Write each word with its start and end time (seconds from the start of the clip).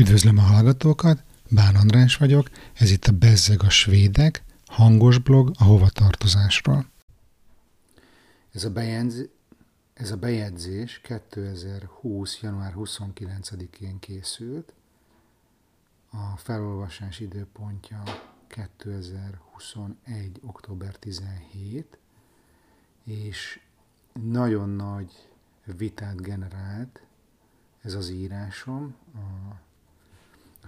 Üdvözlöm 0.00 0.38
a 0.38 0.42
hallgatókat, 0.42 1.22
Bán 1.50 1.76
András 1.76 2.16
vagyok, 2.16 2.50
ez 2.72 2.90
itt 2.90 3.04
a 3.04 3.12
Bezzeg 3.12 3.62
a 3.62 3.70
Svédek, 3.70 4.44
hangos 4.66 5.18
blog 5.18 5.52
a 5.58 5.64
hovatartozásról. 5.64 6.86
Ez 8.52 8.64
a, 8.64 8.70
bejegyz, 8.70 9.28
ez 9.94 10.10
a 10.10 10.16
bejegyzés 10.16 11.00
2020. 11.00 12.40
január 12.40 12.74
29-én 12.76 13.98
készült, 13.98 14.72
a 16.10 16.36
felolvasás 16.36 17.20
időpontja 17.20 18.02
2021. 18.46 20.40
október 20.40 20.94
17, 20.96 21.98
és 23.04 23.60
nagyon 24.22 24.68
nagy 24.68 25.28
vitát 25.76 26.22
generált 26.22 27.02
ez 27.82 27.94
az 27.94 28.08
írásom 28.08 28.94
a 29.14 29.68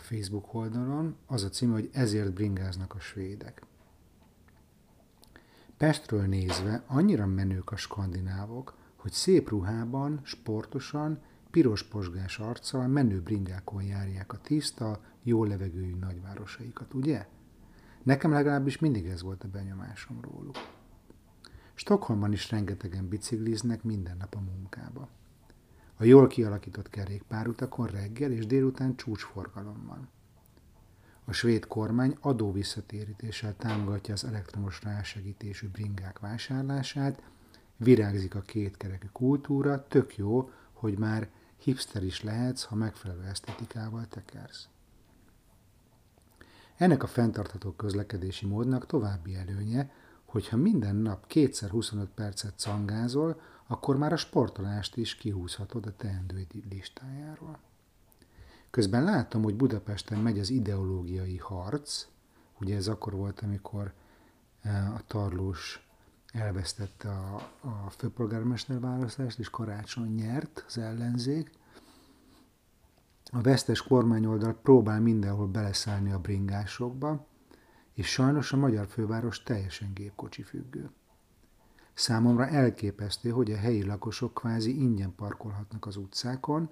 Facebook 0.02 0.54
oldalon, 0.54 1.16
az 1.26 1.44
a 1.44 1.48
cím, 1.48 1.72
hogy 1.72 1.90
ezért 1.92 2.32
bringáznak 2.32 2.94
a 2.94 3.00
svédek. 3.00 3.62
Pestről 5.76 6.26
nézve 6.26 6.84
annyira 6.86 7.26
menők 7.26 7.70
a 7.70 7.76
skandinávok, 7.76 8.74
hogy 8.96 9.12
szép 9.12 9.48
ruhában, 9.48 10.20
sportosan, 10.22 11.18
piros 11.50 11.82
posgás 11.82 12.38
arccal 12.38 12.86
menő 12.86 13.20
bringákon 13.20 13.82
járják 13.82 14.32
a 14.32 14.38
tiszta, 14.38 15.00
jó 15.22 15.44
levegőjű 15.44 15.94
nagyvárosaikat, 15.94 16.94
ugye? 16.94 17.26
Nekem 18.02 18.30
legalábbis 18.32 18.79
mindig 18.79 19.07
ez 19.07 19.22
volt 19.22 19.44
a 19.44 19.48
benyomásom 19.48 20.21
róluk. 20.21 20.57
Stockholmban 21.74 22.32
is 22.32 22.50
rengetegen 22.50 23.08
bicikliznek 23.08 23.82
minden 23.82 24.16
nap 24.16 24.34
a 24.34 24.40
munkába. 24.40 25.08
A 26.02 26.04
jól 26.04 26.26
kialakított 26.26 26.88
kerékpárutakon 26.88 27.86
reggel 27.86 28.32
és 28.32 28.46
délután 28.46 28.96
csúcsforgalom 28.96 29.86
van. 29.86 30.08
A 31.24 31.32
svéd 31.32 31.66
kormány 31.66 32.16
adóvisszatérítéssel 32.20 33.56
támogatja 33.56 34.14
az 34.14 34.24
elektromos 34.24 34.82
rásegítésű 34.82 35.68
bringák 35.68 36.18
vásárlását, 36.18 37.22
virágzik 37.77 38.34
a 38.34 38.40
kétkerekű 38.40 39.06
kultúra, 39.12 39.86
tök 39.86 40.16
jó, 40.16 40.50
hogy 40.72 40.98
már 40.98 41.30
hipster 41.56 42.05
is 42.05 42.22
lehetsz, 42.22 42.62
ha 42.62 42.74
megfelelő 42.74 43.22
esztetikával 43.22 44.06
tekersz. 44.08 44.68
Ennek 46.77 47.02
a 47.02 47.06
fenntartható 47.06 47.72
közlekedési 47.72 48.46
módnak 48.46 48.86
további 48.86 49.34
előnye, 49.34 49.90
hogyha 50.33 50.56
minden 50.56 50.97
nap 50.97 51.27
kétszer 51.27 51.70
25 51.70 52.08
percet 52.08 52.58
cangázol, 52.58 53.41
akkor 53.66 53.97
már 53.97 54.12
a 54.12 54.16
sportolást 54.16 54.97
is 54.97 55.14
kihúzhatod 55.14 55.86
a 55.86 55.97
teendőid 55.97 56.48
listájáról. 56.70 57.58
Közben 58.70 59.05
látom, 59.05 59.42
hogy 59.42 59.55
Budapesten 59.55 60.19
megy 60.19 60.39
az 60.39 60.50
ideológiai 60.50 61.36
harc, 61.36 62.06
ugye 62.61 62.77
ez 62.77 62.89
akkor 62.89 63.12
volt, 63.12 63.41
amikor 63.41 63.92
eh, 64.62 64.94
a 64.94 65.00
Tarlós 65.06 65.89
elvesztette 66.33 67.08
a, 67.08 67.34
a 67.61 67.91
főpolgármester 67.91 68.80
választást, 68.80 69.39
és 69.39 69.50
karácsony 69.50 70.14
nyert 70.14 70.64
az 70.67 70.78
ellenzék. 70.78 71.50
A 73.30 73.41
vesztes 73.41 73.83
kormányoldal 73.83 74.55
próbál 74.62 75.00
mindenhol 75.00 75.46
beleszállni 75.46 76.12
a 76.12 76.19
bringásokba, 76.19 77.27
és 77.92 78.06
sajnos 78.06 78.52
a 78.52 78.56
magyar 78.56 78.86
főváros 78.86 79.42
teljesen 79.42 79.92
gépkocsi 79.94 80.42
függő. 80.42 80.90
Számomra 81.94 82.46
elképesztő, 82.46 83.30
hogy 83.30 83.52
a 83.52 83.56
helyi 83.56 83.84
lakosok 83.84 84.34
kvázi 84.34 84.80
ingyen 84.80 85.14
parkolhatnak 85.14 85.86
az 85.86 85.96
utcákon, 85.96 86.70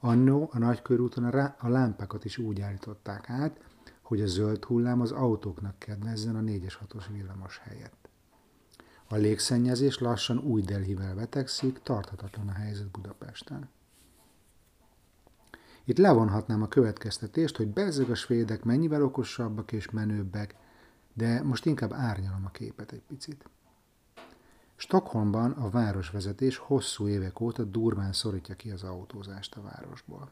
annó 0.00 0.50
a 0.52 0.58
nagykörúton 0.58 1.24
a, 1.24 1.30
rá, 1.30 1.56
a 1.58 1.68
lámpákat 1.68 2.24
is 2.24 2.38
úgy 2.38 2.60
állították 2.60 3.30
át, 3.30 3.60
hogy 4.02 4.20
a 4.20 4.26
zöld 4.26 4.64
hullám 4.64 5.00
az 5.00 5.10
autóknak 5.10 5.78
kedvezzen 5.78 6.36
a 6.36 6.40
4-es 6.40 6.74
6-os 6.88 7.04
villamos 7.12 7.58
helyett. 7.58 8.08
A 9.08 9.14
légszennyezés 9.14 9.98
lassan 9.98 10.38
új 10.38 10.62
Delhivel 10.62 11.14
vetekszik, 11.14 11.78
tarthatatlan 11.78 12.48
a 12.48 12.52
helyzet 12.52 12.90
Budapesten. 12.90 13.68
Itt 15.88 15.98
levonhatnám 15.98 16.62
a 16.62 16.68
következtetést, 16.68 17.56
hogy 17.56 17.68
bezzeg 17.68 18.10
a 18.10 18.14
svédek 18.14 18.64
mennyivel 18.64 19.02
okosabbak 19.02 19.72
és 19.72 19.90
menőbbek, 19.90 20.54
de 21.14 21.42
most 21.42 21.66
inkább 21.66 21.92
árnyalom 21.92 22.44
a 22.44 22.50
képet 22.50 22.92
egy 22.92 23.02
picit. 23.08 23.44
Stockholmban 24.76 25.50
a 25.50 25.70
városvezetés 25.70 26.56
hosszú 26.56 27.08
évek 27.08 27.40
óta 27.40 27.64
durván 27.64 28.12
szorítja 28.12 28.54
ki 28.54 28.70
az 28.70 28.82
autózást 28.82 29.54
a 29.54 29.62
városból. 29.62 30.30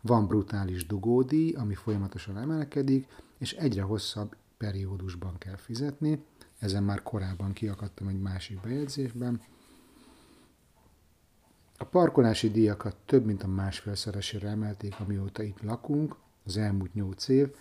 Van 0.00 0.26
brutális 0.26 0.86
dugódíj, 0.86 1.52
ami 1.52 1.74
folyamatosan 1.74 2.38
emelkedik, 2.38 3.06
és 3.38 3.52
egyre 3.52 3.82
hosszabb 3.82 4.36
periódusban 4.56 5.38
kell 5.38 5.56
fizetni. 5.56 6.24
Ezen 6.58 6.82
már 6.82 7.02
korábban 7.02 7.52
kiakadtam 7.52 8.08
egy 8.08 8.20
másik 8.20 8.60
bejegyzésben. 8.60 9.40
A 11.78 11.84
parkolási 11.84 12.50
díjakat 12.50 12.96
több 13.04 13.24
mint 13.24 13.42
a 13.42 13.46
másfélszeresére 13.46 14.48
emelték, 14.48 15.00
amióta 15.00 15.42
itt 15.42 15.62
lakunk, 15.62 16.16
az 16.44 16.56
elmúlt 16.56 16.94
nyolc 16.94 17.28
év. 17.28 17.54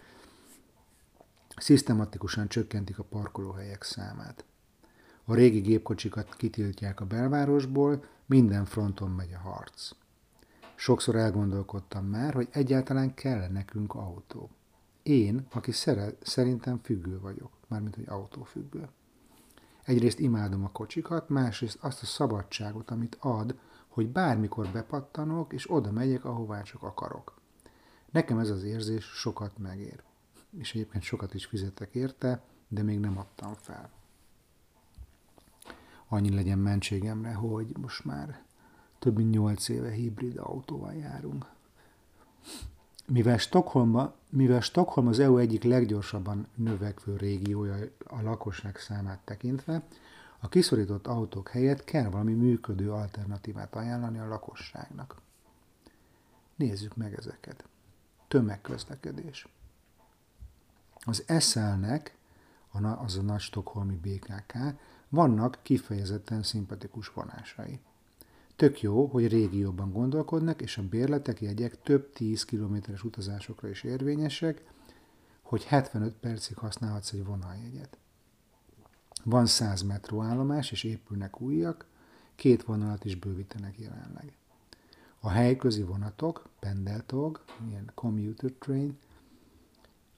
Szisztematikusan 1.57 2.47
csökkentik 2.47 2.99
a 2.99 3.03
parkolóhelyek 3.03 3.83
számát. 3.83 4.45
A 5.25 5.33
régi 5.33 5.59
gépkocsikat 5.59 6.35
kitiltják 6.35 6.99
a 6.99 7.05
belvárosból, 7.05 8.03
minden 8.25 8.65
fronton 8.65 9.11
megy 9.11 9.33
a 9.33 9.49
harc. 9.49 9.91
Sokszor 10.75 11.15
elgondolkodtam 11.15 12.05
már, 12.05 12.33
hogy 12.33 12.47
egyáltalán 12.51 13.13
kell 13.13 13.47
nekünk 13.47 13.93
autó. 13.93 14.49
Én, 15.03 15.47
aki 15.51 15.71
szere, 15.71 16.09
szerintem 16.21 16.79
függő 16.83 17.19
vagyok, 17.19 17.51
mármint 17.67 17.95
hogy 17.95 18.07
autófüggő. 18.07 18.87
Egyrészt 19.83 20.19
imádom 20.19 20.63
a 20.63 20.71
kocsikat, 20.71 21.29
másrészt 21.29 21.77
azt 21.81 22.01
a 22.01 22.05
szabadságot, 22.05 22.91
amit 22.91 23.17
ad, 23.19 23.55
hogy 23.93 24.09
bármikor 24.09 24.67
bepattanok, 24.67 25.53
és 25.53 25.71
oda 25.71 25.91
megyek, 25.91 26.25
ahová 26.25 26.61
csak 26.61 26.83
akarok. 26.83 27.39
Nekem 28.11 28.39
ez 28.39 28.49
az 28.49 28.63
érzés 28.63 29.05
sokat 29.05 29.57
megér. 29.57 30.03
És 30.57 30.73
egyébként 30.73 31.03
sokat 31.03 31.33
is 31.33 31.45
fizetek 31.45 31.95
érte, 31.95 32.43
de 32.67 32.83
még 32.83 32.99
nem 32.99 33.17
adtam 33.17 33.53
fel 33.53 33.89
annyi 36.13 36.33
legyen 36.33 36.59
mentségemre, 36.59 37.33
hogy 37.33 37.67
most 37.81 38.05
már 38.05 38.41
több 38.99 39.15
mint 39.15 39.31
8 39.31 39.69
éve 39.69 39.91
hibrid 39.91 40.37
autóval 40.37 40.93
járunk. 40.93 41.45
Mivel, 43.07 43.37
Stockholm, 43.37 44.11
mivel 44.29 44.61
Stockholm 44.61 45.07
az 45.07 45.19
EU 45.19 45.37
egyik 45.37 45.63
leggyorsabban 45.63 46.47
növekvő 46.55 47.15
régiója 47.17 47.75
a 48.05 48.21
lakosság 48.21 48.77
számát 48.77 49.19
tekintve, 49.23 49.83
a 50.43 50.49
kiszorított 50.49 51.07
autók 51.07 51.49
helyett 51.49 51.83
kell 51.83 52.09
valami 52.09 52.33
működő 52.33 52.91
alternatívát 52.91 53.75
ajánlani 53.75 54.19
a 54.19 54.27
lakosságnak. 54.27 55.21
Nézzük 56.55 56.95
meg 56.95 57.13
ezeket. 57.13 57.65
Tömegközlekedés. 58.27 59.47
Az 60.93 61.25
SL-nek, 61.39 62.17
az 62.71 63.17
a 63.17 63.21
nagy 63.21 63.39
stokholmi 63.39 63.95
BKK, 63.95 64.53
vannak 65.09 65.59
kifejezetten 65.61 66.43
szimpatikus 66.43 67.07
vonásai. 67.07 67.79
Tök 68.55 68.81
jó, 68.81 69.05
hogy 69.05 69.27
régióban 69.27 69.91
gondolkodnak, 69.91 70.61
és 70.61 70.77
a 70.77 70.87
bérletek, 70.89 71.41
jegyek 71.41 71.81
több 71.81 72.13
10 72.13 72.45
kilométeres 72.45 73.03
utazásokra 73.03 73.69
is 73.69 73.83
érvényesek, 73.83 74.63
hogy 75.41 75.63
75 75.63 76.13
percig 76.13 76.57
használhatsz 76.57 77.11
egy 77.11 77.25
vonaljegyet. 77.25 77.97
Van 79.23 79.45
100 79.45 79.81
metróállomás, 79.81 80.71
és 80.71 80.83
épülnek 80.83 81.41
újak, 81.41 81.85
két 82.35 82.63
vonalat 82.63 83.05
is 83.05 83.15
bővítenek 83.15 83.79
jelenleg. 83.79 84.33
A 85.19 85.29
helyközi 85.29 85.83
vonatok, 85.83 86.49
pendeltog, 86.59 87.43
ilyen 87.69 87.91
commuter 87.95 88.51
train, 88.59 88.97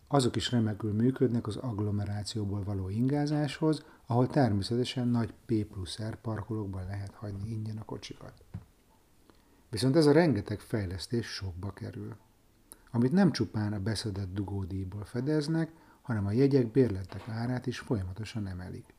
azok 0.07 0.35
is 0.35 0.51
remekül 0.51 0.93
működnek 0.93 1.47
az 1.47 1.55
agglomerációból 1.55 2.63
való 2.63 2.89
ingázáshoz, 2.89 3.83
ahol 4.05 4.27
természetesen 4.27 5.07
nagy 5.07 5.33
P 5.45 5.63
plusz 5.63 6.01
R 6.01 6.15
parkolókban 6.15 6.85
lehet 6.85 7.13
hagyni 7.13 7.49
ingyen 7.49 7.77
a 7.77 7.85
kocsikat. 7.85 8.33
Viszont 9.69 9.95
ez 9.95 10.05
a 10.05 10.11
rengeteg 10.11 10.59
fejlesztés 10.59 11.25
sokba 11.25 11.73
kerül, 11.73 12.15
amit 12.91 13.11
nem 13.11 13.31
csupán 13.31 13.73
a 13.73 13.79
beszedett 13.79 14.33
dugódíjból 14.33 15.05
fedeznek, 15.05 15.71
hanem 16.05 16.25
a 16.25 16.31
jegyek 16.31 16.71
bérletek 16.71 17.27
árát 17.27 17.65
is 17.65 17.79
folyamatosan 17.79 18.47
emelik. 18.47 18.93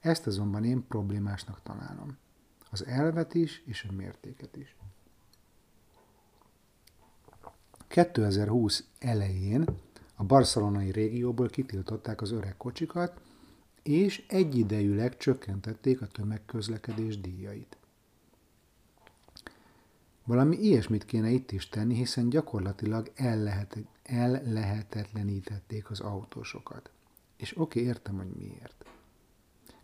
Ezt 0.00 0.26
azonban 0.26 0.64
én 0.64 0.86
problémásnak 0.86 1.62
találom. 1.62 2.16
Az 2.70 2.86
elvet 2.86 3.34
is, 3.34 3.62
és 3.66 3.86
a 3.88 3.92
mértéket 3.92 4.56
is. 4.56 4.76
2020 7.86 8.84
elején 8.98 9.64
a 10.14 10.24
barcelonai 10.24 10.90
régióból 10.90 11.48
kitiltották 11.48 12.20
az 12.20 12.30
öreg 12.30 12.56
kocsikat, 12.56 13.20
és 13.82 14.24
egyidejűleg 14.28 15.16
csökkentették 15.16 16.00
a 16.00 16.06
tömegközlekedés 16.06 17.20
díjait. 17.20 17.76
Valami 20.24 20.56
ilyesmit 20.56 21.04
kéne 21.04 21.30
itt 21.30 21.50
is 21.50 21.68
tenni, 21.68 21.94
hiszen 21.94 22.28
gyakorlatilag 22.28 23.12
ellehetetlenítették 24.02 25.90
az 25.90 26.00
autósokat. 26.00 26.90
És 27.36 27.58
oké, 27.58 27.80
értem, 27.80 28.16
hogy 28.16 28.30
miért. 28.38 28.84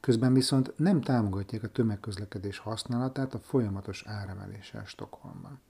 Közben 0.00 0.32
viszont 0.32 0.72
nem 0.76 1.00
támogatják 1.00 1.62
a 1.62 1.68
tömegközlekedés 1.68 2.58
használatát 2.58 3.34
a 3.34 3.38
folyamatos 3.38 4.04
áremeléssel 4.06 4.84
Stockholmban. 4.84 5.60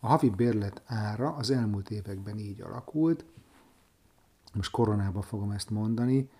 A 0.00 0.06
havi 0.06 0.30
bérlet 0.30 0.82
ára 0.86 1.34
az 1.34 1.50
elmúlt 1.50 1.90
években 1.90 2.38
így 2.38 2.60
alakult, 2.60 3.24
most 4.52 4.70
koronában 4.70 5.22
fogom 5.22 5.50
ezt 5.50 5.70
mondani, 5.70 6.30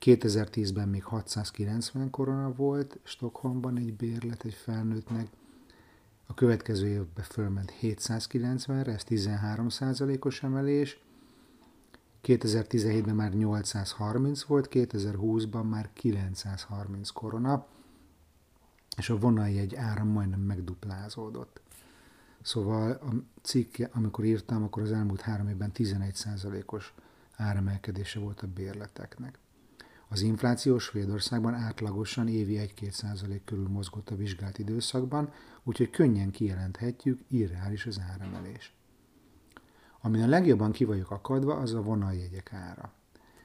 2010-ben 0.00 0.88
még 0.88 1.04
690 1.04 2.10
korona 2.10 2.54
volt 2.54 2.98
Stockholmban 3.02 3.76
egy 3.76 3.94
bérlet 3.94 4.44
egy 4.44 4.54
felnőttnek, 4.54 5.26
a 6.32 6.34
következő 6.34 6.86
évben 6.86 7.24
fölment 7.24 7.72
790-re, 7.80 8.92
ez 8.92 9.04
13 9.04 9.66
os 10.20 10.42
emelés, 10.42 10.98
2017-ben 12.22 13.14
már 13.14 13.32
830 13.32 14.42
volt, 14.42 14.68
2020-ban 14.70 15.68
már 15.68 15.90
930 15.92 17.10
korona, 17.10 17.66
és 18.96 19.10
a 19.10 19.18
vonaljegy 19.18 19.74
ára 19.74 20.04
majdnem 20.04 20.40
megduplázódott. 20.40 21.60
Szóval 22.42 22.90
a 22.90 23.10
cikk, 23.42 23.76
amikor 23.92 24.24
írtam, 24.24 24.62
akkor 24.62 24.82
az 24.82 24.92
elmúlt 24.92 25.20
három 25.20 25.48
évben 25.48 25.70
11%-os 25.74 26.94
áremelkedése 27.36 28.18
volt 28.18 28.40
a 28.40 28.46
bérleteknek. 28.46 29.38
Az 30.12 30.20
infláció 30.20 30.78
Svédországban 30.78 31.54
átlagosan 31.54 32.28
évi 32.28 32.72
1-2% 32.76 33.40
körül 33.44 33.68
mozgott 33.68 34.10
a 34.10 34.16
vizsgált 34.16 34.58
időszakban, 34.58 35.32
úgyhogy 35.62 35.90
könnyen 35.90 36.30
kijelenthetjük, 36.30 37.20
irreális 37.28 37.86
az 37.86 38.00
áremelés. 38.12 38.74
Amin 40.00 40.22
a 40.22 40.26
legjobban 40.26 40.72
ki 40.72 40.84
vagyok 40.84 41.10
akadva, 41.10 41.54
az 41.54 41.74
a 41.74 41.82
vonaljegyek 41.82 42.52
ára. 42.52 42.92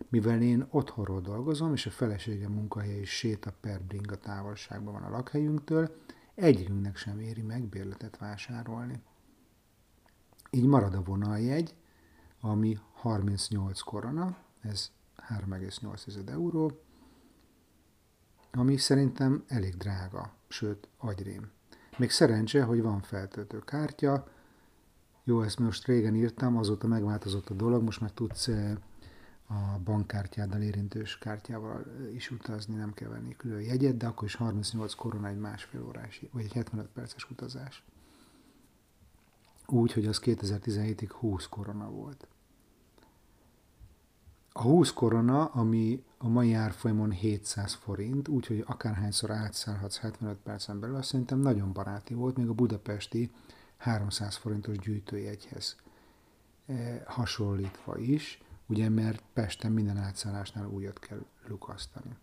Mivel 0.09 0.41
én 0.41 0.67
otthonról 0.69 1.21
dolgozom, 1.21 1.73
és 1.73 1.85
a 1.85 1.91
feleségem 1.91 2.51
munkahelye 2.51 2.99
is 2.99 3.09
séta 3.09 3.53
per 3.61 3.81
bringa 3.81 4.17
távolságban 4.17 4.93
van 4.93 5.03
a 5.03 5.09
lakhelyünktől, 5.09 5.95
egyikünknek 6.35 6.97
sem 6.97 7.19
éri 7.19 7.41
meg 7.41 7.63
bérletet 7.63 8.17
vásárolni. 8.17 9.01
Így 10.51 10.65
marad 10.65 10.93
a 10.93 11.03
vonaljegy, 11.03 11.75
ami 12.39 12.79
38 12.91 13.81
korona, 13.81 14.37
ez 14.61 14.91
3,8 15.29 16.29
euró, 16.29 16.81
ami 18.51 18.77
szerintem 18.77 19.43
elég 19.47 19.77
drága, 19.77 20.33
sőt, 20.47 20.87
agyrém. 20.97 21.51
Még 21.97 22.09
szerencse, 22.09 22.63
hogy 22.63 22.81
van 22.81 23.01
feltöltő 23.01 23.59
kártya, 23.59 24.27
jó, 25.23 25.41
ezt 25.41 25.59
most 25.59 25.85
régen 25.85 26.15
írtam, 26.15 26.57
azóta 26.57 26.87
megváltozott 26.87 27.49
a 27.49 27.53
dolog, 27.53 27.83
most 27.83 28.01
már 28.01 28.11
tudsz 28.11 28.47
eh, 28.47 28.75
a 29.47 29.79
bankkártyáddal 29.83 30.61
érintős 30.61 31.17
kártyával 31.17 31.85
is 32.13 32.31
utazni, 32.31 32.75
nem 32.75 32.93
kell 32.93 33.09
venni 33.09 33.35
külön 33.35 33.61
jegyet, 33.61 33.97
de 33.97 34.07
akkor 34.07 34.27
is 34.27 34.35
38 34.35 34.93
korona 34.93 35.27
egy 35.27 35.37
másfél 35.39 35.85
órás, 35.85 36.25
vagy 36.31 36.43
egy 36.43 36.53
75 36.53 36.87
perces 36.87 37.29
utazás. 37.29 37.83
Úgy, 39.67 39.93
hogy 39.93 40.05
az 40.05 40.21
2017-ig 40.23 41.09
20 41.09 41.47
korona 41.47 41.89
volt. 41.89 42.27
A 44.57 44.61
20 44.61 44.93
korona, 44.93 45.45
ami 45.45 46.03
a 46.17 46.27
mai 46.27 46.53
árfolyamon 46.53 47.11
700 47.11 47.73
forint, 47.73 48.27
úgyhogy 48.27 48.63
akárhányszor 48.67 49.31
átszállhatsz 49.31 49.97
75 49.97 50.37
percen 50.37 50.79
belül, 50.79 50.95
azt 50.95 51.07
szerintem 51.07 51.39
nagyon 51.39 51.73
baráti 51.73 52.13
volt, 52.13 52.37
még 52.37 52.47
a 52.47 52.53
budapesti 52.53 53.31
300 53.77 54.35
forintos 54.35 54.77
gyűjtőjegyhez 54.77 55.75
eh, 56.65 57.01
hasonlítva 57.05 57.97
is, 57.97 58.41
ugye 58.65 58.89
mert 58.89 59.23
Pesten 59.33 59.71
minden 59.71 59.97
átszállásnál 59.97 60.67
újat 60.67 60.99
kell 60.99 61.25
lukasztani. 61.47 62.17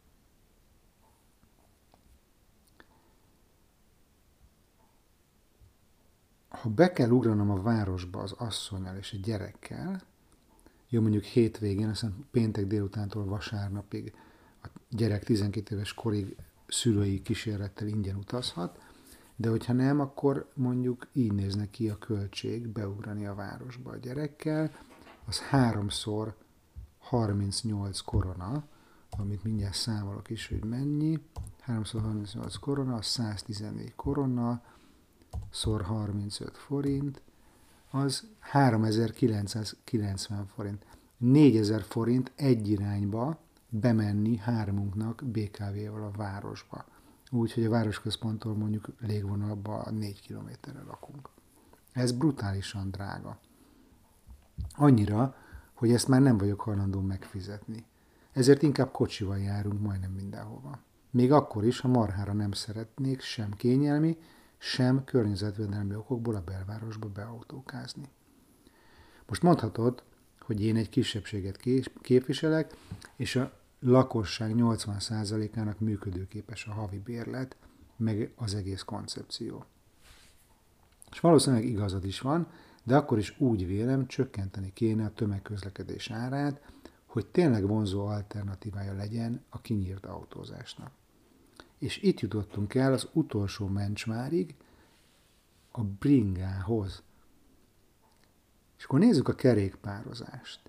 Ha 6.49 6.69
be 6.69 6.93
kell 6.93 7.11
ugranom 7.11 7.51
a 7.51 7.63
városba 7.63 8.21
az 8.21 8.33
asszonyal 8.33 8.97
és 8.97 9.13
a 9.13 9.17
gyerekkel, 9.23 10.03
jó 10.95 11.01
mondjuk 11.01 11.25
hétvégén, 11.25 11.89
aztán 11.89 12.27
péntek 12.31 12.67
délutántól 12.67 13.25
vasárnapig 13.25 14.15
a 14.63 14.67
gyerek 14.91 15.25
12 15.25 15.75
éves 15.75 15.95
korig 15.95 16.37
szülői 16.67 17.23
kísérlettel 17.23 17.87
ingyen 17.87 18.17
utazhat, 18.17 18.79
de 19.37 19.49
hogyha 19.49 19.73
nem, 19.73 20.01
akkor 20.01 20.51
mondjuk 20.55 21.09
így 21.13 21.33
néznek 21.33 21.71
ki 21.71 21.89
a 21.89 21.99
költség 21.99 22.69
beugrani 22.69 23.27
a 23.27 23.35
városba 23.35 23.91
a 23.91 23.97
gyerekkel, 23.97 24.71
az 25.25 25.39
háromszor 25.41 26.37
38 26.99 28.01
korona, 28.01 28.65
amit 29.11 29.45
mindjárt 29.45 29.75
számolok 29.75 30.31
is, 30.31 30.49
hogy 30.49 30.65
mennyi, 30.65 31.19
338 31.61 32.57
korona, 32.57 32.95
az 32.95 33.07
114 33.07 33.95
korona, 33.95 34.63
szor 35.51 35.83
35 35.83 36.57
forint, 36.57 37.23
az 37.95 38.29
3990 38.39 40.47
forint. 40.47 40.87
4000 41.17 41.83
forint 41.83 42.33
egy 42.37 42.69
irányba 42.69 43.39
bemenni 43.69 44.37
hármunknak 44.37 45.23
BKV-val 45.25 46.03
a 46.03 46.11
városba. 46.17 46.85
Úgyhogy 47.31 47.65
a 47.65 47.71
városközponttól 47.71 48.55
mondjuk 48.55 48.89
légvonalban 49.01 49.95
4 49.95 50.21
kilométerre 50.21 50.83
lakunk. 50.87 51.29
Ez 51.93 52.13
brutálisan 52.13 52.91
drága. 52.91 53.39
Annyira, 54.77 55.37
hogy 55.75 55.93
ezt 55.93 56.09
már 56.09 56.21
nem 56.21 56.39
vagyok 56.39 56.61
hajlandó 56.61 57.01
megfizetni. 57.01 57.85
Ezért 58.33 58.63
inkább 58.63 58.91
kocsival 58.91 59.39
járunk 59.39 59.81
majdnem 59.81 60.13
mindenhova. 60.13 60.79
Még 61.11 61.33
akkor 61.33 61.65
is, 61.65 61.81
ha 61.81 61.89
marhára 61.89 62.33
nem 62.33 62.53
szeretnék 62.53 63.21
sem 63.21 63.51
kényelmi, 63.51 64.19
sem 64.65 65.05
környezetvédelmi 65.05 65.95
okokból 65.95 66.35
a 66.35 66.41
belvárosba 66.41 67.09
beautókázni. 67.09 68.09
Most 69.27 69.43
mondhatod, 69.43 70.03
hogy 70.41 70.63
én 70.63 70.77
egy 70.77 70.89
kisebbséget 70.89 71.61
képviselek, 72.01 72.75
és 73.17 73.37
a 73.37 73.53
lakosság 73.81 74.55
80%-ának 74.57 75.81
működőképes 75.81 76.67
a 76.67 76.73
havi 76.73 76.99
bérlet, 76.99 77.57
meg 77.97 78.33
az 78.37 78.55
egész 78.55 78.83
koncepció. 78.83 79.65
És 81.11 81.21
valószínűleg 81.21 81.65
igazad 81.65 82.05
is 82.05 82.21
van, 82.21 82.47
de 82.83 82.97
akkor 82.97 83.19
is 83.19 83.41
úgy 83.41 83.67
vélem, 83.67 84.07
csökkenteni 84.07 84.73
kéne 84.73 85.05
a 85.05 85.15
tömegközlekedés 85.15 86.11
árát, 86.11 86.61
hogy 87.07 87.27
tényleg 87.27 87.67
vonzó 87.67 88.07
alternatívája 88.07 88.95
legyen 88.95 89.45
a 89.49 89.61
kinyírt 89.61 90.07
autózásnak. 90.07 90.91
És 91.85 92.03
itt 92.03 92.21
jutottunk 92.21 92.75
el 92.75 92.93
az 92.93 93.09
utolsó 93.13 93.67
mencsmárig, 93.67 94.55
a 95.71 95.83
bringához. 95.83 97.03
És 98.79 98.85
akkor 98.85 98.99
nézzük 98.99 99.29
a 99.29 99.35
kerékpározást. 99.35 100.61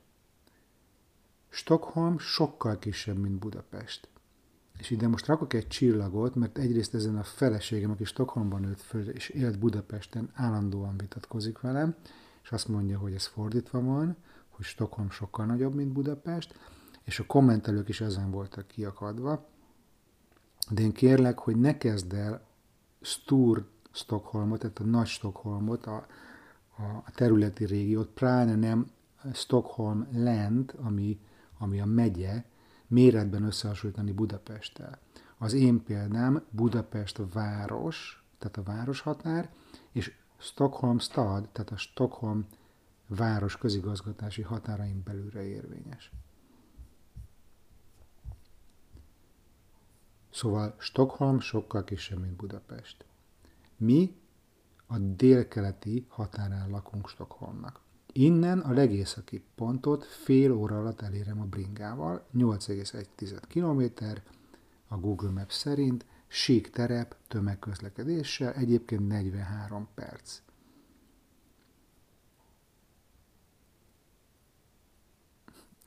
Stockholm 1.50 2.18
sokkal 2.18 2.80
kisebb, 2.80 3.18
mint 3.18 3.40
Budapest. 3.40 4.08
És 4.78 4.90
ide 4.90 5.08
most 5.08 5.26
rakok 5.26 5.54
egy 5.54 5.68
csillagot, 5.68 6.36
mert 6.36 6.58
egyrészt 6.58 6.94
ezen 6.94 7.18
a 7.18 7.24
feleségem, 7.24 7.92
aki 7.92 8.04
Stockholmban 8.04 8.62
nőtt 8.62 8.82
föl, 8.82 9.10
és 9.10 9.30
élt 9.30 9.60
Budapesten, 9.60 10.32
állandóan 10.34 10.98
vitatkozik 10.98 11.60
velem, 11.60 11.96
és 12.44 12.52
azt 12.52 12.68
mondja, 12.68 12.98
hogy 12.98 13.14
ez 13.14 13.26
fordítva 13.26 13.82
van, 13.82 14.16
hogy 14.50 14.66
Stockholm 14.66 15.10
sokkal 15.10 15.46
nagyobb, 15.46 15.74
mint 15.76 15.92
Budapest, 15.92 16.60
és 17.04 17.20
a 17.20 17.26
kommentelők 17.26 17.90
is 17.90 18.02
ezen 18.02 18.32
voltak 18.32 18.68
kiakadva. 18.68 19.54
De 20.70 20.82
én 20.82 20.92
kérlek, 20.92 21.40
hogy 21.40 21.56
ne 21.56 21.78
kezd 21.78 22.14
el 22.14 22.42
Stur 23.02 23.68
Stockholmot, 23.92 24.60
tehát 24.60 24.80
a 24.80 24.84
nagy 24.84 25.08
Stockholmot, 25.08 25.86
a, 25.86 26.06
a 27.06 27.12
területi 27.12 27.66
régiót, 27.66 28.08
pláne 28.08 28.56
nem 28.56 28.88
Stockholm 29.34 30.08
Land, 30.12 30.74
ami, 30.78 31.20
ami 31.58 31.80
a 31.80 31.86
megye, 31.86 32.44
méretben 32.88 33.44
összehasonlítani 33.44 34.12
Budapesttel. 34.12 35.00
Az 35.38 35.54
én 35.54 35.84
példám 35.84 36.44
Budapest 36.50 37.22
város, 37.34 38.24
tehát 38.38 38.58
a 38.58 38.64
városhatár, 38.64 39.50
és 39.92 40.12
Stockholm 40.38 41.00
stad, 41.00 41.50
tehát 41.50 41.72
a 41.72 41.78
Stockholm 41.78 42.46
város 43.08 43.58
közigazgatási 43.58 44.42
határain 44.42 45.02
belülre 45.06 45.44
érvényes. 45.44 46.12
Szóval 50.36 50.76
Stockholm 50.78 51.40
sokkal 51.40 51.84
kisebb, 51.84 52.20
mint 52.20 52.36
Budapest. 52.36 53.06
Mi 53.78 54.16
a 54.88 54.98
délkeleti 54.98 56.06
határán 56.10 56.70
lakunk 56.70 57.10
Stockholmnak. 57.10 57.82
Innen 58.14 58.60
a 58.60 58.72
legészaki 58.72 59.44
pontot 59.56 60.04
fél 60.06 60.52
óra 60.52 60.80
alatt 60.80 61.02
elérem 61.02 61.42
a 61.42 61.46
bringával, 61.46 62.28
8,1 62.34 63.42
km, 63.48 64.06
a 64.88 64.98
Google 64.98 65.30
Maps 65.30 65.54
szerint, 65.54 66.06
sík 66.28 66.70
terep, 66.70 67.16
tömegközlekedéssel, 67.28 68.54
egyébként 68.54 69.08
43 69.08 69.88
perc. 69.94 70.42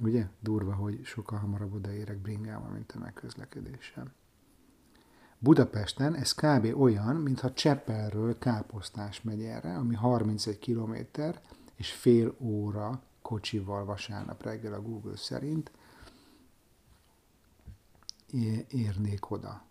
Ugye? 0.03 0.29
Durva, 0.41 0.75
hogy 0.75 1.05
sokkal 1.05 1.39
hamarabb 1.39 1.75
odaérek 1.75 2.19
bringával, 2.19 2.71
mint 2.71 2.87
tömegközlekedéssel. 2.87 4.17
Budapesten 5.39 6.15
ez 6.15 6.33
kb. 6.33 6.81
olyan, 6.81 7.17
mintha 7.17 7.53
Cseppelről 7.53 8.39
Káposztás 8.39 9.23
megy 9.23 9.43
erre, 9.43 9.77
ami 9.77 9.95
31 9.95 10.59
kilométer 10.59 11.41
és 11.75 11.93
fél 11.93 12.35
óra 12.39 13.03
kocsival 13.23 13.85
vasárnap 13.85 14.43
reggel 14.43 14.73
a 14.73 14.83
Google 14.83 15.17
szerint 15.17 15.71
érnék 18.69 19.31
oda. 19.31 19.63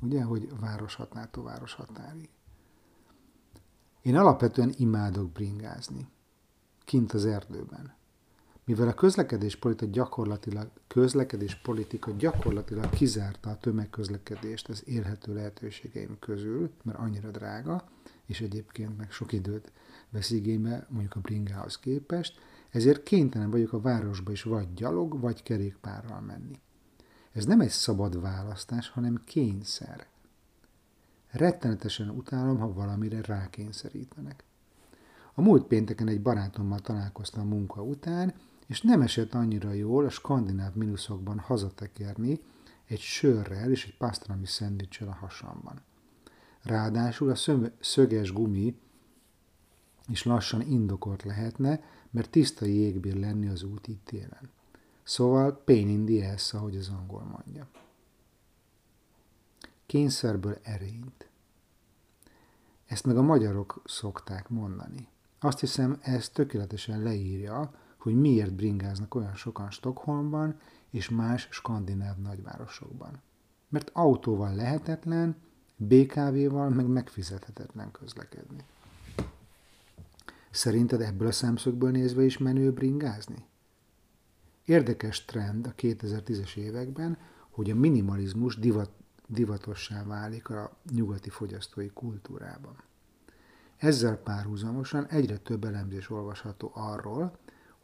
Ugye, 0.00 0.22
hogy 0.22 0.58
városhatártól 0.60 1.44
városhatárig. 1.44 2.28
Én 4.02 4.16
alapvetően 4.16 4.74
imádok 4.76 5.30
bringázni. 5.30 6.08
Kint 6.84 7.12
az 7.12 7.24
erdőben. 7.24 7.97
Mivel 8.68 8.88
a 8.88 8.94
közlekedés 8.94 9.56
politika 9.56 9.90
gyakorlatilag, 9.90 10.70
közlekedés 10.86 11.54
politika 11.54 12.10
gyakorlatilag 12.10 12.90
kizárta 12.90 13.50
a 13.50 13.58
tömegközlekedést 13.58 14.68
az 14.68 14.82
érhető 14.86 15.34
lehetőségeim 15.34 16.16
közül, 16.18 16.70
mert 16.82 16.98
annyira 16.98 17.30
drága, 17.30 17.88
és 18.26 18.40
egyébként 18.40 18.96
meg 18.96 19.10
sok 19.10 19.32
időt 19.32 19.72
vesz 20.10 20.30
igénybe 20.30 20.86
mondjuk 20.88 21.16
a 21.16 21.20
bringához 21.20 21.78
képest, 21.78 22.38
ezért 22.70 23.02
kénytelen 23.02 23.50
vagyok 23.50 23.72
a 23.72 23.80
városba 23.80 24.32
is 24.32 24.42
vagy 24.42 24.74
gyalog, 24.74 25.20
vagy 25.20 25.42
kerékpárral 25.42 26.20
menni. 26.20 26.60
Ez 27.32 27.44
nem 27.44 27.60
egy 27.60 27.68
szabad 27.68 28.20
választás, 28.20 28.88
hanem 28.88 29.22
kényszer. 29.24 30.06
Rettenetesen 31.30 32.10
utálom, 32.10 32.58
ha 32.58 32.72
valamire 32.72 33.20
rákényszerítenek. 33.22 34.44
A 35.34 35.40
múlt 35.40 35.64
pénteken 35.64 36.08
egy 36.08 36.22
barátommal 36.22 36.78
találkoztam 36.78 37.48
munka 37.48 37.82
után, 37.82 38.34
és 38.68 38.82
nem 38.82 39.00
esett 39.00 39.34
annyira 39.34 39.72
jól 39.72 40.04
a 40.04 40.10
skandináv 40.10 40.74
minuszokban 40.74 41.38
hazatekerni 41.38 42.40
egy 42.84 43.00
sörrel 43.00 43.70
és 43.70 43.84
egy 43.86 43.96
pastrami 43.96 44.46
szendvicsel 44.46 45.08
a 45.08 45.14
hasamban. 45.14 45.80
Ráadásul 46.62 47.30
a 47.30 47.64
szöges 47.80 48.32
gumi 48.32 48.78
is 50.08 50.22
lassan 50.22 50.60
indokolt 50.60 51.22
lehetne, 51.22 51.82
mert 52.10 52.30
tiszta 52.30 52.64
jég 52.64 53.00
bír 53.00 53.16
lenni 53.16 53.48
az 53.48 53.62
út 53.62 53.88
itt 53.88 54.04
télen. 54.04 54.50
Szóval 55.02 55.62
pain 55.64 55.88
in 55.88 56.04
the 56.04 56.32
ass, 56.32 56.52
ahogy 56.52 56.76
az 56.76 56.88
angol 56.88 57.22
mondja. 57.22 57.68
Kényszerből 59.86 60.58
erényt. 60.62 61.28
Ezt 62.86 63.06
meg 63.06 63.16
a 63.16 63.22
magyarok 63.22 63.82
szokták 63.84 64.48
mondani. 64.48 65.08
Azt 65.38 65.60
hiszem, 65.60 65.98
ez 66.00 66.28
tökéletesen 66.28 67.02
leírja, 67.02 67.72
hogy 67.98 68.20
miért 68.20 68.54
bringáznak 68.54 69.14
olyan 69.14 69.34
sokan 69.34 69.70
Stockholmban 69.70 70.60
és 70.90 71.08
más 71.08 71.48
skandináv 71.50 72.16
nagyvárosokban. 72.16 73.20
Mert 73.68 73.90
autóval 73.92 74.54
lehetetlen, 74.54 75.36
BKV-val 75.76 76.68
meg 76.68 76.86
megfizethetetlen 76.86 77.90
közlekedni. 77.90 78.64
Szerinted 80.50 81.00
ebből 81.00 81.28
a 81.28 81.32
szemszögből 81.32 81.90
nézve 81.90 82.22
is 82.22 82.38
menő 82.38 82.72
bringázni? 82.72 83.46
Érdekes 84.64 85.24
trend 85.24 85.66
a 85.66 85.74
2010-es 85.74 86.56
években, 86.56 87.18
hogy 87.50 87.70
a 87.70 87.74
minimalizmus 87.74 88.58
divat, 88.58 88.90
divatossá 89.26 90.04
válik 90.04 90.48
a 90.48 90.76
nyugati 90.90 91.30
fogyasztói 91.30 91.90
kultúrában. 91.90 92.76
Ezzel 93.76 94.16
párhuzamosan 94.16 95.06
egyre 95.06 95.36
több 95.36 95.64
elemzés 95.64 96.10
olvasható 96.10 96.70
arról, 96.74 97.38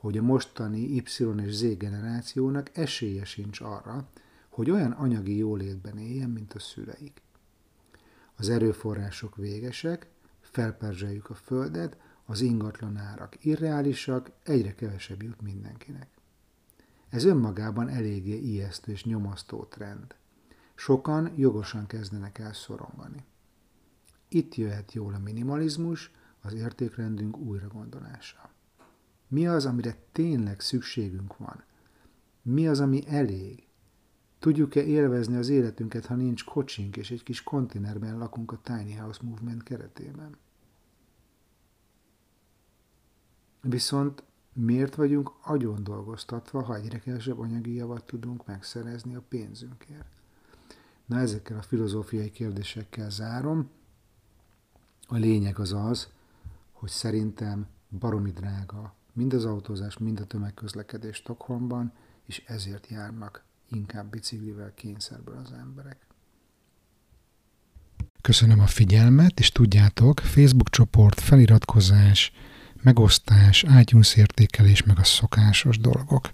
hogy 0.04 0.18
a 0.18 0.22
mostani 0.22 0.94
Y 0.94 1.02
és 1.44 1.54
Z 1.54 1.76
generációnak 1.76 2.70
esélye 2.76 3.24
sincs 3.24 3.60
arra, 3.60 4.08
hogy 4.48 4.70
olyan 4.70 4.90
anyagi 4.90 5.36
jólétben 5.36 5.98
éljen, 5.98 6.30
mint 6.30 6.52
a 6.52 6.58
szüleik. 6.58 7.22
Az 8.34 8.48
erőforrások 8.48 9.36
végesek, 9.36 10.06
felperzseljük 10.40 11.30
a 11.30 11.34
földet, 11.34 11.96
az 12.24 12.40
ingatlan 12.40 12.96
árak 12.96 13.44
irreálisak, 13.44 14.30
egyre 14.42 14.74
kevesebb 14.74 15.22
jut 15.22 15.40
mindenkinek. 15.40 16.08
Ez 17.08 17.24
önmagában 17.24 17.88
eléggé 17.88 18.38
ijesztő 18.38 18.92
és 18.92 19.04
nyomasztó 19.04 19.64
trend. 19.64 20.14
Sokan 20.74 21.32
jogosan 21.36 21.86
kezdenek 21.86 22.38
el 22.38 22.52
szorongani. 22.52 23.24
Itt 24.28 24.54
jöhet 24.54 24.92
jól 24.92 25.14
a 25.14 25.18
minimalizmus, 25.18 26.10
az 26.40 26.52
értékrendünk 26.52 27.36
újragondolása. 27.36 28.53
Mi 29.28 29.46
az, 29.46 29.66
amire 29.66 29.96
tényleg 30.12 30.60
szükségünk 30.60 31.36
van? 31.36 31.64
Mi 32.42 32.68
az, 32.68 32.80
ami 32.80 33.06
elég? 33.06 33.66
Tudjuk-e 34.38 34.82
élvezni 34.82 35.36
az 35.36 35.48
életünket, 35.48 36.06
ha 36.06 36.14
nincs 36.14 36.44
kocsink 36.44 36.96
és 36.96 37.10
egy 37.10 37.22
kis 37.22 37.42
konténerben 37.42 38.18
lakunk 38.18 38.52
a 38.52 38.60
Tiny 38.62 38.98
House 38.98 39.20
Movement 39.22 39.62
keretében? 39.62 40.36
Viszont 43.60 44.22
miért 44.52 44.94
vagyunk 44.94 45.32
agyon 45.42 45.84
dolgoztatva, 45.84 46.62
ha 46.62 46.76
egyre 46.76 46.98
kevesebb 46.98 47.38
anyagi 47.38 47.74
javat 47.74 48.04
tudunk 48.04 48.46
megszerezni 48.46 49.14
a 49.14 49.22
pénzünkért? 49.28 50.06
Na 51.06 51.18
ezekkel 51.18 51.58
a 51.58 51.62
filozófiai 51.62 52.30
kérdésekkel 52.30 53.10
zárom. 53.10 53.70
A 55.06 55.16
lényeg 55.16 55.58
az 55.58 55.72
az, 55.72 56.08
hogy 56.72 56.88
szerintem 56.88 57.66
baromi 57.98 58.30
drága 58.30 58.94
mind 59.14 59.32
az 59.32 59.44
autózás, 59.44 59.98
mind 59.98 60.20
a 60.20 60.24
tömegközlekedés 60.24 61.16
Stockholmban, 61.16 61.92
és 62.26 62.42
ezért 62.46 62.88
járnak 62.88 63.44
inkább 63.68 64.10
biciklivel 64.10 64.72
kényszerből 64.74 65.40
az 65.44 65.52
emberek. 65.52 66.06
Köszönöm 68.20 68.60
a 68.60 68.66
figyelmet, 68.66 69.38
és 69.38 69.50
tudjátok, 69.50 70.18
Facebook 70.20 70.70
csoport, 70.70 71.20
feliratkozás, 71.20 72.32
megosztás, 72.82 73.64
iTunes 73.80 74.16
értékelés, 74.16 74.82
meg 74.82 74.98
a 74.98 75.04
szokásos 75.04 75.78
dolgok. 75.78 76.32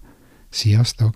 Sziasztok! 0.49 1.15